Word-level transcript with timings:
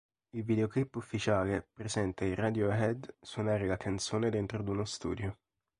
Il 0.31 0.41
videoclip 0.43 0.95
ufficiale 0.95 1.67
presenta 1.73 2.25
i 2.25 2.33
Radiohead 2.33 3.17
suonare 3.21 3.67
la 3.67 3.77
canzone 3.77 4.31
dentro 4.31 4.57
ad 4.57 4.67
uno 4.67 4.83
studio. 4.83 5.37